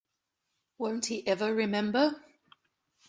Won't 0.79 1.05
he 1.05 1.27
ever 1.27 1.53
remember? 1.53 2.25